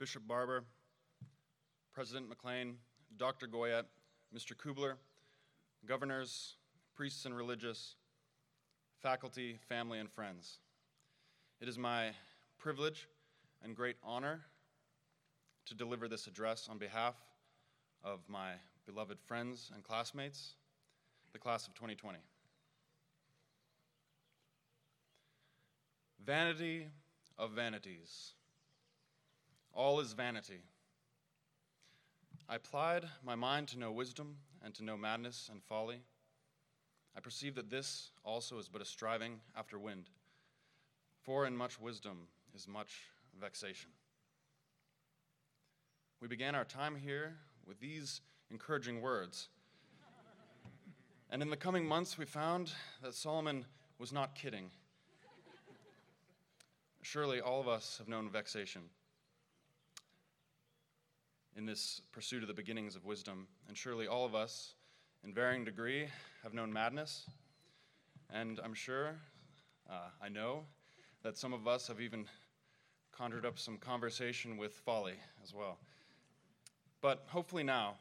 [0.00, 0.64] Bishop Barber,
[1.92, 2.76] President McLean,
[3.18, 3.46] Dr.
[3.46, 3.84] Goyette,
[4.34, 4.56] Mr.
[4.56, 4.94] Kubler,
[5.84, 6.54] governors,
[6.96, 7.96] priests and religious,
[9.02, 10.60] faculty, family, and friends.
[11.60, 12.12] It is my
[12.58, 13.08] privilege
[13.62, 14.40] and great honor
[15.66, 17.16] to deliver this address on behalf
[18.02, 18.52] of my
[18.86, 20.54] beloved friends and classmates,
[21.34, 22.18] the class of 2020.
[26.24, 26.88] Vanity
[27.36, 28.32] of vanities.
[29.74, 30.62] All is vanity.
[32.48, 36.02] I applied my mind to know wisdom and to know madness and folly.
[37.16, 40.10] I perceive that this also is but a striving after wind.
[41.22, 43.02] For in much wisdom is much
[43.40, 43.90] vexation.
[46.20, 49.48] We began our time here with these encouraging words.
[51.30, 53.64] And in the coming months, we found that Solomon
[53.98, 54.70] was not kidding.
[57.02, 58.82] Surely all of us have known vexation
[61.56, 64.74] in this pursuit of the beginnings of wisdom, and surely all of us,
[65.24, 66.06] in varying degree,
[66.42, 67.28] have known madness.
[68.32, 69.16] And I'm sure,
[69.90, 70.64] uh, I know,
[71.22, 72.26] that some of us have even
[73.12, 75.78] conjured up some conversation with folly as well.
[77.02, 77.94] But hopefully now,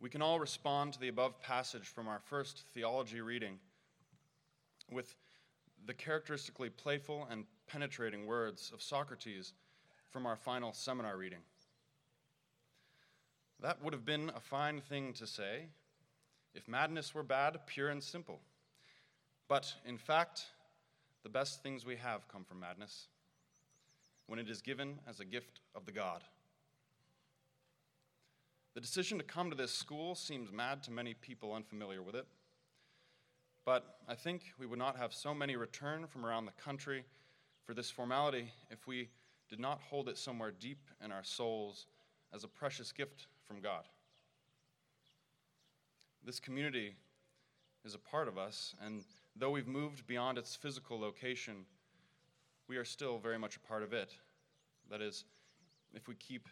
[0.00, 3.58] we can all respond to the above passage from our first theology reading
[4.90, 5.16] with
[5.86, 9.52] the characteristically playful and penetrating words of Socrates
[10.10, 11.40] from our final seminar reading.
[13.60, 15.66] That would have been a fine thing to say
[16.54, 18.40] if madness were bad, pure and simple.
[19.48, 20.44] But in fact,
[21.22, 23.08] the best things we have come from madness
[24.26, 26.22] when it is given as a gift of the God.
[28.74, 32.26] The decision to come to this school seems mad to many people unfamiliar with it.
[33.64, 37.04] But I think we would not have so many return from around the country
[37.64, 39.08] for this formality if we
[39.48, 41.86] did not hold it somewhere deep in our souls
[42.32, 43.84] as a precious gift from God.
[46.24, 46.94] This community
[47.84, 49.02] is a part of us, and
[49.34, 51.64] though we've moved beyond its physical location,
[52.68, 54.14] we are still very much a part of it.
[54.90, 55.24] That is,
[55.94, 56.48] if we keep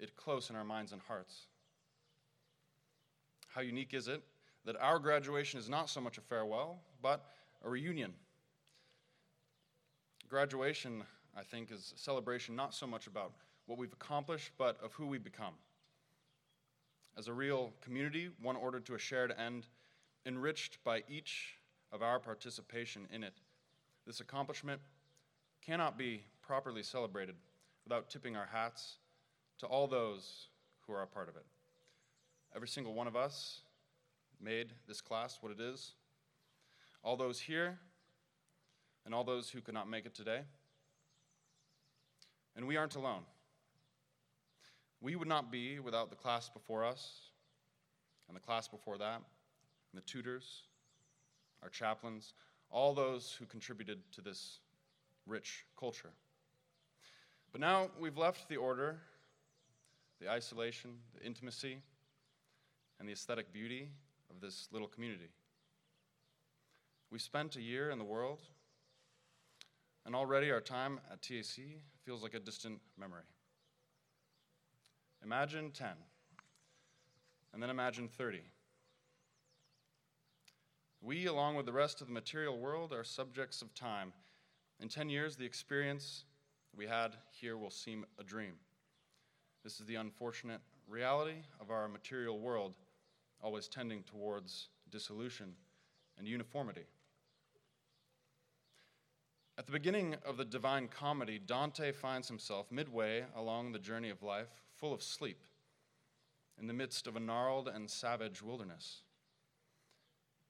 [0.00, 1.46] it close in our minds and hearts.
[3.48, 4.22] How unique is it
[4.64, 7.26] that our graduation is not so much a farewell, but
[7.64, 8.14] a reunion?
[10.28, 11.02] Graduation,
[11.36, 13.32] I think, is a celebration not so much about
[13.66, 15.54] what we've accomplished, but of who we become.
[17.18, 19.66] As a real community, one ordered to a shared end,
[20.24, 21.56] enriched by each
[21.90, 23.34] of our participation in it,
[24.06, 24.80] this accomplishment
[25.60, 27.34] cannot be properly celebrated
[27.84, 28.98] without tipping our hats
[29.58, 30.46] to all those
[30.86, 31.44] who are a part of it.
[32.54, 33.62] Every single one of us
[34.40, 35.94] made this class what it is.
[37.02, 37.80] All those here
[39.04, 40.42] and all those who could not make it today.
[42.54, 43.22] And we aren't alone.
[45.00, 47.30] We would not be without the class before us,
[48.26, 50.62] and the class before that, and the tutors,
[51.62, 52.34] our chaplains,
[52.70, 54.58] all those who contributed to this
[55.26, 56.10] rich culture.
[57.52, 58.98] But now we've left the order,
[60.20, 61.78] the isolation, the intimacy,
[62.98, 63.88] and the aesthetic beauty
[64.30, 65.30] of this little community.
[67.10, 68.40] We spent a year in the world,
[70.04, 71.64] and already our time at TAC
[72.04, 73.22] feels like a distant memory.
[75.24, 75.88] Imagine 10,
[77.52, 78.40] and then imagine 30.
[81.00, 84.12] We, along with the rest of the material world, are subjects of time.
[84.80, 86.24] In 10 years, the experience
[86.76, 88.54] we had here will seem a dream.
[89.64, 92.76] This is the unfortunate reality of our material world,
[93.42, 95.54] always tending towards dissolution
[96.16, 96.86] and uniformity.
[99.58, 104.22] At the beginning of the Divine Comedy, Dante finds himself midway along the journey of
[104.22, 105.42] life, full of sleep,
[106.58, 109.02] in the midst of a gnarled and savage wilderness.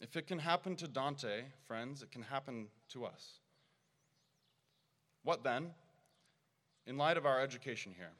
[0.00, 3.40] If it can happen to Dante, friends, it can happen to us.
[5.22, 5.70] What then,
[6.86, 8.12] in light of our education here,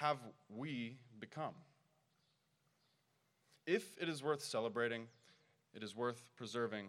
[0.00, 0.18] have
[0.48, 1.54] we become?
[3.66, 5.06] If it is worth celebrating,
[5.72, 6.88] it is worth preserving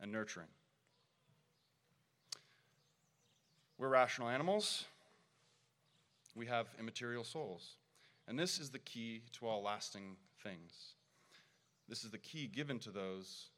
[0.00, 0.46] and nurturing.
[3.78, 4.84] We're rational animals.
[6.38, 7.74] We have immaterial souls.
[8.28, 10.94] And this is the key to all lasting things.
[11.88, 13.48] This is the key given to those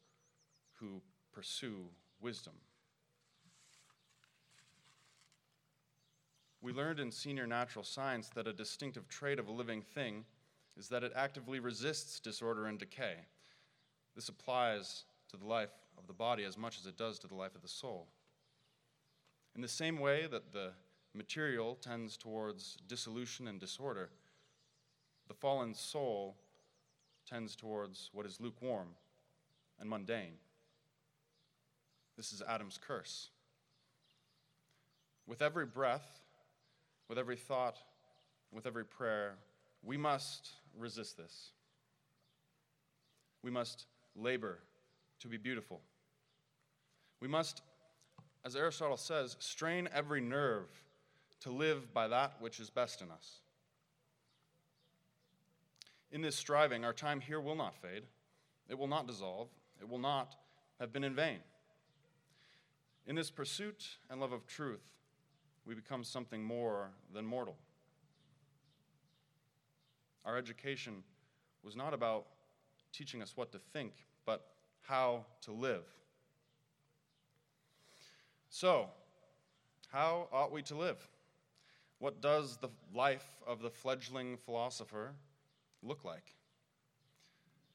[0.79, 1.89] who pursue
[2.19, 2.53] wisdom.
[6.59, 10.25] We learned in senior natural science that a distinctive trait of a living thing
[10.75, 13.15] is that it actively resists disorder and decay.
[14.15, 15.69] This applies to the life
[15.99, 18.07] of the body as much as it does to the life of the soul.
[19.55, 20.71] In the same way that the
[21.13, 24.09] material tends towards dissolution and disorder,
[25.27, 26.37] the fallen soul
[27.27, 28.89] tends towards what is lukewarm
[29.79, 30.33] and mundane.
[32.17, 33.29] This is Adam's curse.
[35.27, 36.21] With every breath,
[37.07, 37.77] with every thought,
[38.51, 39.35] with every prayer,
[39.83, 41.51] we must resist this.
[43.43, 43.85] We must
[44.15, 44.59] labor
[45.19, 45.81] to be beautiful.
[47.21, 47.61] We must,
[48.43, 50.67] as Aristotle says, strain every nerve
[51.41, 53.39] to live by that which is best in us.
[56.11, 58.03] In this striving, our time here will not fade,
[58.69, 59.49] it will not dissolve,
[59.79, 60.35] it will not
[60.79, 61.39] have been in vain.
[63.07, 64.83] In this pursuit and love of truth,
[65.65, 67.55] we become something more than mortal.
[70.25, 71.03] Our education
[71.63, 72.25] was not about
[72.93, 73.93] teaching us what to think,
[74.25, 74.45] but
[74.81, 75.83] how to live.
[78.49, 78.89] So,
[79.91, 81.07] how ought we to live?
[82.01, 85.13] What does the life of the fledgling philosopher
[85.83, 86.33] look like?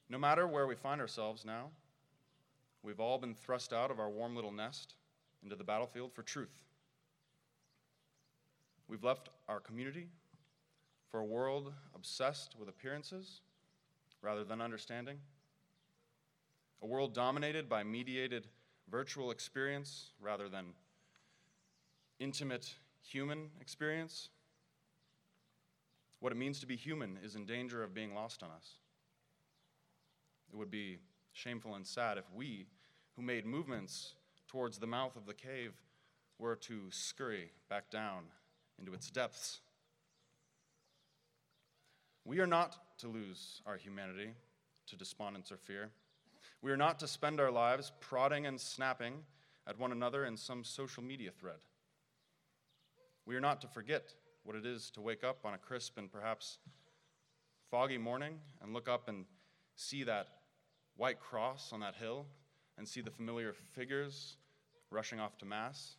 [0.09, 1.69] No matter where we find ourselves now,
[2.83, 4.95] we've all been thrust out of our warm little nest
[5.43, 6.61] into the battlefield for truth.
[8.89, 10.09] We've left our community
[11.09, 13.39] for a world obsessed with appearances
[14.21, 15.19] rather than understanding,
[16.81, 18.47] a world dominated by mediated
[18.91, 20.73] virtual experience rather than
[22.19, 24.29] intimate human experience.
[26.19, 28.77] What it means to be human is in danger of being lost on us.
[30.51, 30.97] It would be
[31.33, 32.65] shameful and sad if we,
[33.15, 34.13] who made movements
[34.47, 35.73] towards the mouth of the cave,
[36.39, 38.23] were to scurry back down
[38.79, 39.59] into its depths.
[42.25, 44.31] We are not to lose our humanity
[44.87, 45.89] to despondence or fear.
[46.61, 49.13] We are not to spend our lives prodding and snapping
[49.67, 51.57] at one another in some social media thread.
[53.27, 54.13] We are not to forget
[54.45, 56.59] what it is to wake up on a crisp and perhaps
[57.69, 59.25] foggy morning and look up and
[59.75, 60.27] see that
[60.95, 62.25] white cross on that hill
[62.77, 64.37] and see the familiar figures
[64.91, 65.97] rushing off to Mass.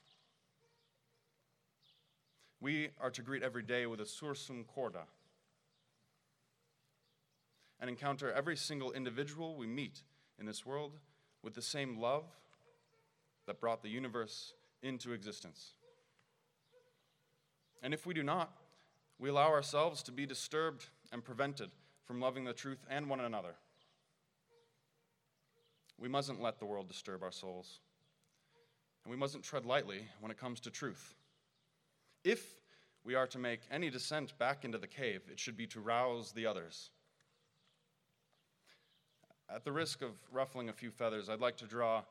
[2.63, 5.05] We are to greet every day with a sursum corda
[7.79, 10.03] and encounter every single individual we meet
[10.39, 10.93] in this world
[11.43, 12.25] with the same love
[13.47, 15.75] that brought the universe into existence.
[17.83, 18.51] And if we do not,
[19.19, 21.71] we allow ourselves to be disturbed and prevented
[22.05, 23.55] from loving the truth and one another.
[25.99, 27.81] We mustn't let the world disturb our souls.
[29.05, 31.15] And we mustn't tread lightly when it comes to truth.
[32.25, 32.45] If
[33.05, 36.33] we are to make any descent back into the cave, it should be to rouse
[36.33, 36.91] the others
[39.51, 42.03] at the risk of ruffling a few feathers, I'd like to draw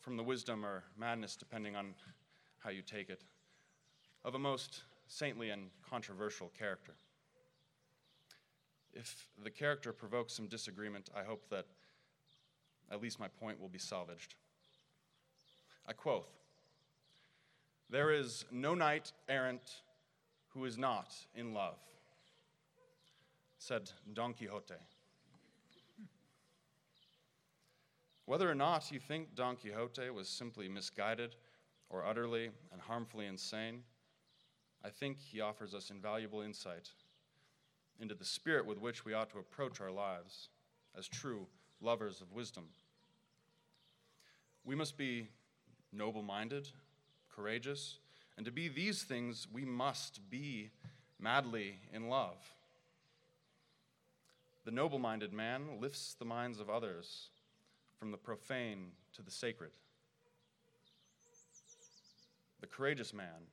[0.00, 1.94] from the wisdom or madness, depending on
[2.58, 3.22] how you take it,
[4.24, 6.92] of a most saintly and controversial character.
[8.92, 11.66] If the character provokes some disagreement, I hope that
[12.90, 14.34] at least my point will be salvaged.
[15.86, 16.28] I quote
[17.88, 19.82] There is no knight errant
[20.48, 21.78] who is not in love,
[23.58, 24.74] said Don Quixote.
[28.26, 31.34] Whether or not you think Don Quixote was simply misguided
[31.88, 33.82] or utterly and harmfully insane,
[34.84, 36.90] I think he offers us invaluable insight
[38.00, 40.48] into the spirit with which we ought to approach our lives
[40.96, 41.46] as true
[41.80, 42.64] lovers of wisdom.
[44.64, 45.28] We must be
[45.92, 46.68] noble minded,
[47.34, 47.98] courageous,
[48.36, 50.70] and to be these things, we must be
[51.18, 52.36] madly in love.
[54.64, 57.28] The noble minded man lifts the minds of others
[57.98, 59.72] from the profane to the sacred.
[62.60, 63.48] The courageous man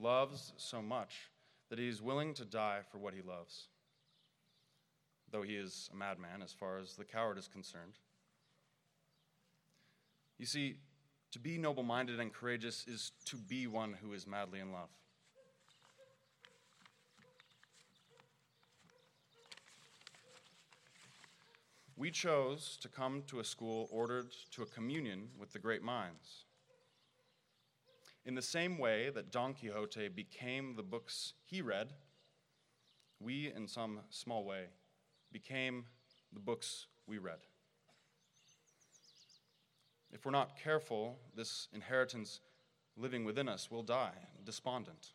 [0.00, 1.30] loves so much
[1.68, 3.68] that he is willing to die for what he loves,
[5.30, 7.98] though he is a madman as far as the coward is concerned.
[10.38, 10.76] You see,
[11.32, 14.88] to be noble minded and courageous is to be one who is madly in love.
[22.00, 26.46] we chose to come to a school ordered to a communion with the great minds.
[28.30, 31.94] In the same way that Don Quixote became the books he read,
[33.18, 34.66] we, in some small way,
[35.32, 35.86] became
[36.32, 37.40] the books we read.
[40.12, 42.38] If we're not careful, this inheritance
[42.96, 45.08] living within us will die despondent.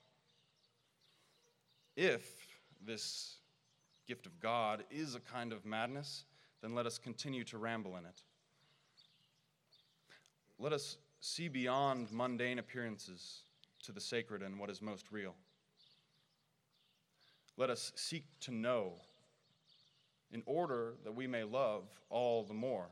[1.95, 2.45] If
[2.85, 3.37] this
[4.09, 6.25] gift of God is a kind of madness,
[6.61, 8.23] then let us continue to ramble in it.
[10.59, 13.41] Let us see beyond mundane appearances
[13.83, 15.35] to the sacred and what is most real.
[17.57, 18.93] Let us seek to know
[20.31, 22.89] in order that we may love all the more.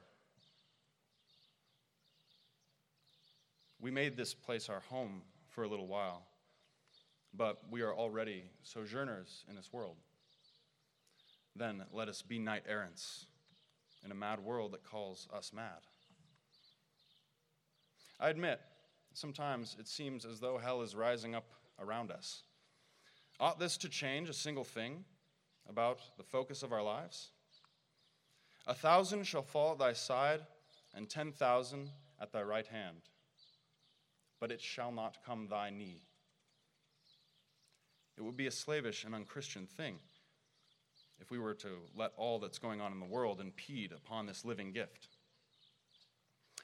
[3.82, 6.26] We made this place our home for a little while,
[7.34, 9.98] but we are already sojourners in this world.
[11.56, 13.26] Then let us be knight errants
[14.06, 15.82] in a mad world that calls us mad.
[18.20, 18.62] I admit,
[19.14, 21.46] sometimes it seems as though hell is rising up
[21.80, 22.44] around us.
[23.40, 25.04] Ought this to change a single thing
[25.68, 27.32] about the focus of our lives?
[28.68, 30.42] A thousand shall fall at thy side,
[30.96, 31.90] and ten thousand
[32.22, 33.02] at thy right hand,
[34.40, 36.04] but it shall not come thy knee.
[38.18, 39.96] It would be a slavish and unchristian thing
[41.20, 44.46] if we were to let all that's going on in the world impede upon this
[44.46, 45.08] living gift.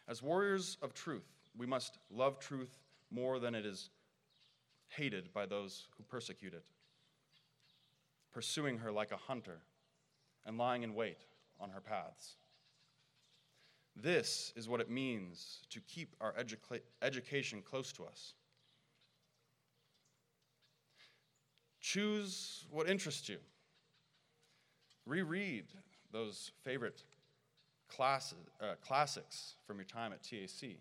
[0.07, 2.79] As warriors of truth, we must love truth
[3.11, 3.89] more than it is
[4.87, 6.65] hated by those who persecute it,
[8.33, 9.59] pursuing her like a hunter
[10.45, 11.25] and lying in wait
[11.59, 12.37] on her paths.
[13.95, 18.33] This is what it means to keep our educa- education close to us.
[21.81, 23.37] Choose what interests you.
[25.05, 25.65] Reread
[26.11, 27.03] those favorite
[27.89, 30.77] classes, uh, classics from your time at TAC.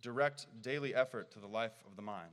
[0.00, 2.32] Direct daily effort to the life of the mind.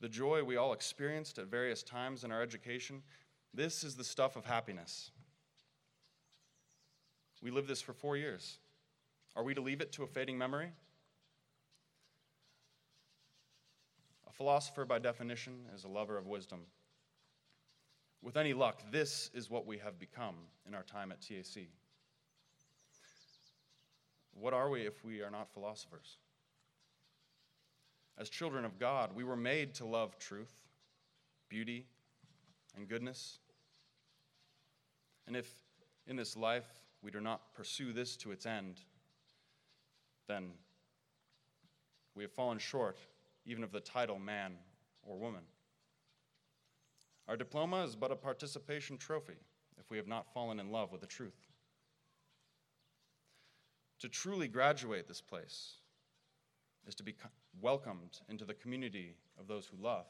[0.00, 3.02] The joy we all experienced at various times in our education,
[3.52, 5.10] this is the stuff of happiness.
[7.42, 8.58] We lived this for four years.
[9.36, 10.72] Are we to leave it to a fading memory?
[14.28, 16.60] A philosopher, by definition, is a lover of wisdom.
[18.22, 20.34] With any luck, this is what we have become
[20.66, 21.68] in our time at TAC.
[24.34, 26.18] What are we if we are not philosophers?
[28.18, 30.52] As children of God, we were made to love truth,
[31.48, 31.86] beauty,
[32.76, 33.38] and goodness.
[35.26, 35.50] And if
[36.06, 36.66] in this life
[37.02, 38.80] we do not pursue this to its end,
[40.28, 40.50] then
[42.14, 42.98] we have fallen short
[43.46, 44.52] even of the title man
[45.02, 45.42] or woman.
[47.28, 49.38] Our diploma is but a participation trophy
[49.78, 51.49] if we have not fallen in love with the truth.
[54.00, 55.74] To truly graduate this place
[56.86, 57.14] is to be
[57.60, 60.06] welcomed into the community of those who love.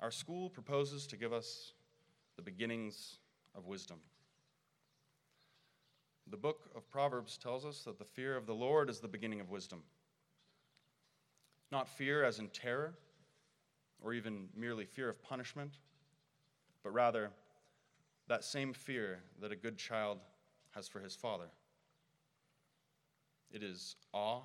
[0.00, 1.72] Our school proposes to give us
[2.36, 3.18] the beginnings
[3.56, 3.98] of wisdom.
[6.30, 9.40] The book of Proverbs tells us that the fear of the Lord is the beginning
[9.40, 9.82] of wisdom.
[11.72, 12.94] Not fear as in terror,
[14.00, 15.72] or even merely fear of punishment,
[16.84, 17.30] but rather
[18.28, 20.18] that same fear that a good child
[20.70, 21.48] has for his father.
[23.50, 24.42] It is awe,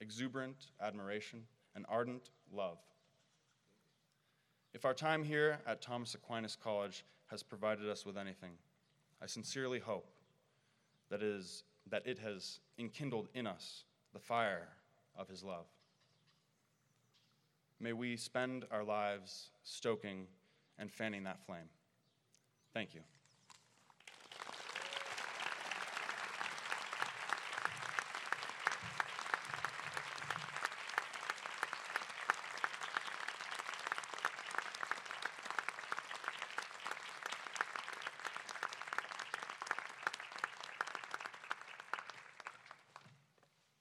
[0.00, 2.78] exuberant admiration, and ardent love.
[4.74, 8.52] If our time here at Thomas Aquinas College has provided us with anything,
[9.22, 10.10] I sincerely hope
[11.10, 14.68] that, is, that it has enkindled in us the fire
[15.16, 15.66] of his love.
[17.80, 20.26] May we spend our lives stoking
[20.78, 21.68] and fanning that flame.
[22.78, 23.17] Thank you.